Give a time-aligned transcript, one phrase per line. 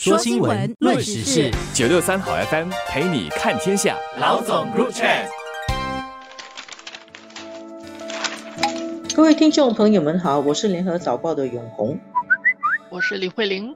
[0.00, 3.96] 说新闻，论时事，九六三好 FM 陪你看天下。
[4.20, 5.08] 老总入场。
[9.12, 11.98] 各位听众朋友们好，我是联合早报的永红，
[12.90, 13.74] 我是李慧玲。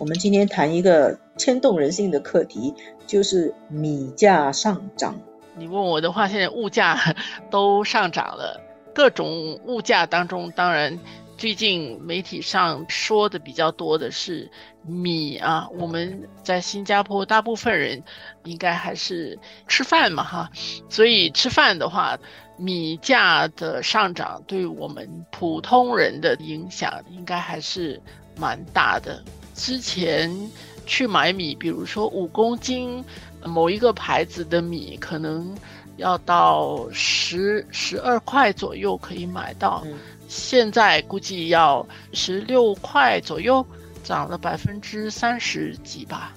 [0.00, 2.74] 我们今天谈一个牵动人心的课题，
[3.06, 5.14] 就是米价上涨。
[5.54, 6.98] 你问我的话，现在物价
[7.48, 8.60] 都上涨了，
[8.92, 10.98] 各种物价当中，当然。
[11.44, 14.50] 最近媒体上说的比较多的是
[14.80, 18.02] 米啊，我们在新加坡大部分人
[18.44, 20.50] 应该还是吃饭嘛哈，
[20.88, 22.18] 所以吃饭的话，
[22.56, 28.00] 米价的上涨对我们普通人的影响应该还是
[28.38, 29.22] 蛮大的。
[29.54, 30.34] 之前
[30.86, 33.04] 去买米，比如说五公斤
[33.44, 35.54] 某一个牌子的米，可能
[35.98, 39.84] 要到十十二块左右可以买到。
[40.34, 43.64] 现在估计要十六块左右，
[44.02, 46.34] 涨了百分之三十几吧。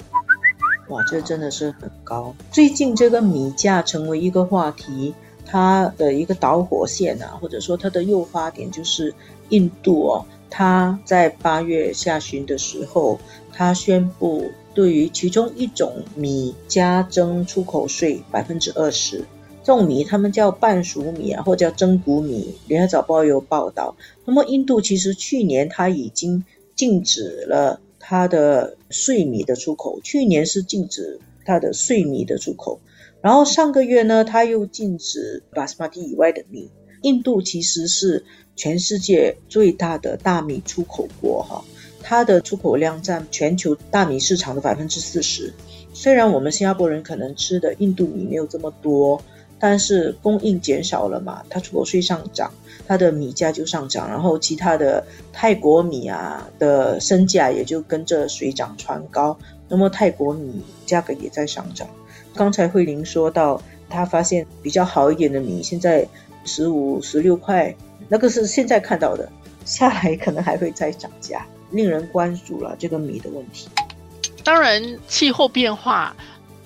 [0.89, 2.33] 哇，这真的是很高。
[2.51, 5.15] 最近这个米价成为一个话题，
[5.47, 9.11] 它的一个导火线啊，或者说它的诱发点就是
[9.49, 13.19] 印度哦，它在八月下旬的时候，
[13.51, 19.25] 它宣布对于其中一种米加征出口税百分之二十。
[19.75, 22.55] 种米，他们叫半熟米啊，或叫蒸谷米。
[22.67, 23.95] 联合早报有报道。
[24.25, 26.43] 那么，印度其实去年它已经
[26.75, 32.79] 禁止了它的碎米的出口，去年是禁止它的碎米的出口。
[33.21, 36.69] 然后上个月呢，它又禁止巴斯马蒂以外的米。
[37.01, 38.23] 印度其实是
[38.55, 41.63] 全世界最大的大米出口国哈，
[42.01, 45.53] 它的出口量占全球大米市场的百分之四十。
[45.93, 49.21] 虽然我们新加坡人可能吃的印度米没有这么多。
[49.59, 52.51] 但是供应减少了嘛，它出口税上涨，
[52.87, 61.87] 它的米价就上涨，然后其他的泰国米啊的身价也就跟着水涨船高，那么泰国米价格也在上涨。
[62.35, 66.07] 刚才慧玲说到，他发现比较好一点的米现在
[66.45, 67.75] 十五、十六块，
[68.07, 69.27] 那个是现在看到的，
[69.65, 73.67] 下来可能还会再涨价，令人关注了这个米的问题。
[74.43, 76.15] 当然，气候变化。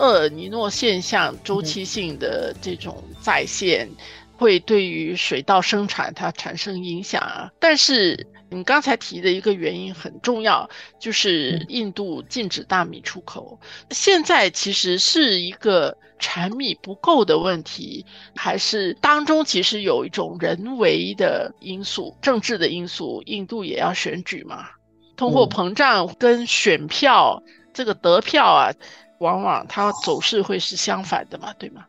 [0.01, 3.87] 厄尔尼诺现象周期性的这种再现，
[4.35, 7.51] 会对于水稻生产它产生影响啊。
[7.59, 10.67] 但是你刚才提的一个原因很重要，
[10.99, 13.59] 就是印度禁止大米出口。
[13.91, 18.03] 现在其实是一个产米不够的问题，
[18.35, 23.21] 还是当中其实有一种人为的因素、政治的因素。
[23.27, 24.67] 印度也要选举嘛，
[25.15, 28.73] 通货膨胀跟选票这个得票啊。
[29.21, 31.85] 往往它走势会是相反的嘛，对吗？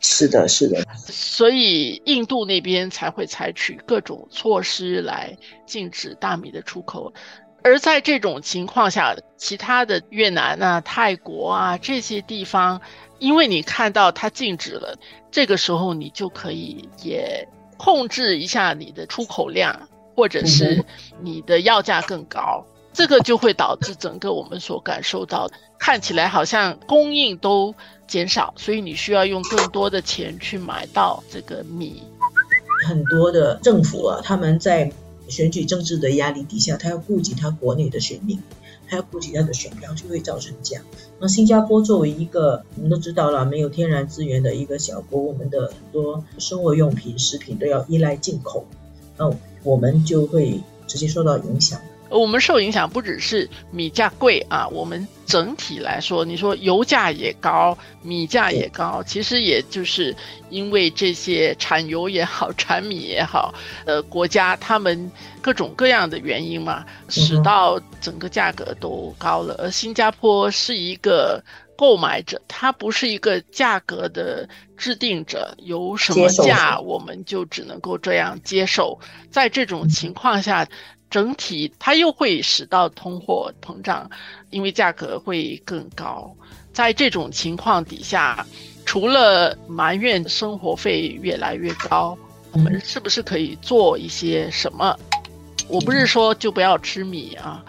[0.00, 0.80] 是的，是的。
[0.94, 7.12] 所以印度那边才会采取各种措施来禁止大米的出口，
[7.64, 12.80] 而在这种情况下，其他的越南啊、泰国啊这些地方，
[13.18, 14.96] 因为你看到它禁止了，
[15.32, 17.46] 这个时候你就可以也
[17.76, 20.84] 控制一下你的出口量，或者是
[21.20, 22.64] 你的要价更高。
[22.98, 27.72] 这个就会导致整个我们所感受到的，看起来好像供应都
[28.08, 32.02] 减少，所以你需要用更多的钱去买到这个米。
[32.88, 34.90] 很多的政府啊，他们在
[35.28, 38.36] 选举政治的压力底下，他要顾及他国内的选民，
[38.88, 40.82] 他要顾及他的选票，就会造成这样。
[41.20, 48.66] 那新加坡作为一个我们都知道了没有天然资源的一个小国，我们的很多生活用品、食品都要依赖进口，
[49.16, 49.32] 那
[49.62, 51.80] 我们就会直接受到影响。
[52.10, 60.14] 我们受影响不只是米价贵啊，我们整体来说，你说油价也高，米价也高，其实也就是
[60.48, 63.52] 因为这些产油也好，产米也好，
[63.84, 65.10] 呃，国家他们
[65.42, 69.54] 各种各样的原因嘛，使到整个价格都高了。
[69.58, 71.42] 而新加坡是一个
[71.78, 74.46] 购买者，他不是一个价格的
[74.76, 78.98] 制定者，有什么价我们就只能够这样接受。
[79.30, 80.68] 在这种情况下。
[81.10, 84.10] 整体它又会使到通货膨胀，
[84.50, 86.30] 因为价格会更高。
[86.70, 88.46] 在这种情况底下，
[88.84, 92.14] 除了埋怨生活费越来越高，
[92.52, 94.94] 我们是不是可以做一些什么？
[95.66, 97.64] 我不是说就不要吃米啊，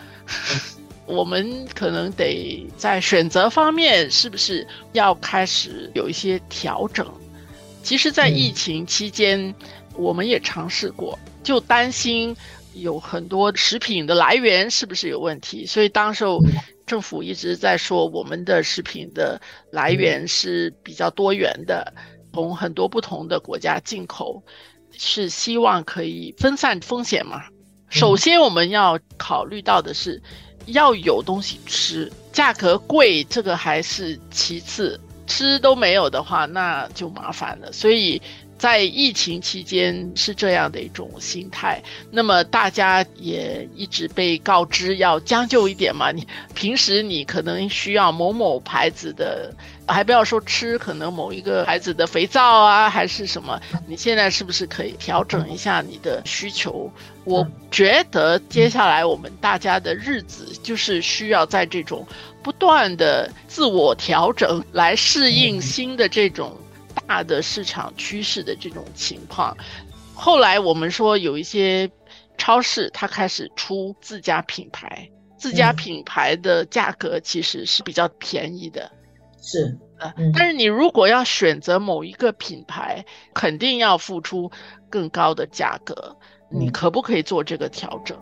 [1.10, 7.06] 我们可能得在选择方面是不是要开始有一些调整？
[7.82, 9.54] 其实，在疫情期间，
[9.96, 12.36] 我们也尝试过，就担心。
[12.76, 15.66] 有很多食品的来源是不是有问题？
[15.66, 16.40] 所以当时候
[16.86, 19.42] 政府一直在说，我们的食品的
[19.72, 21.92] 来源是比较多元的，
[22.32, 24.44] 从很多不同的国家进口，
[24.92, 27.42] 是希望可以分散风险嘛。
[27.90, 30.22] 首先我们要考虑到的是，
[30.72, 35.00] 要有东西吃，价格贵这个还是其次，
[35.30, 37.72] 吃都没有的话，那就麻烦了。
[37.72, 38.22] 所以。
[38.60, 41.82] 在疫情期间是这样的一种心态，
[42.12, 46.12] 那么大家也一直被告知要将就一点嘛。
[46.12, 49.56] 你平时你可能需要某某牌子的，
[49.88, 56.92] 还不要说吃，可能某一个牌子的肥皂啊，还是什么，你现在是不是可以调整一下你的需求？
[57.24, 62.06] 我觉得接下来我们大家的日子就是需要在这种
[62.42, 66.58] 不断的自我调整来适应新的这种。
[67.08, 69.56] 大的市场趋势的这种情况，
[70.14, 71.90] 后来我们说有一些
[72.38, 78.92] 超市它开始出自家品牌，自家品牌的价格其实是比较便宜的，
[79.42, 79.78] 是。
[80.00, 84.52] 呃，但是你如果要选择某一个品牌，肯定要付出
[84.90, 86.16] 更高的价格，
[86.50, 88.18] 你可不可以做这个调整？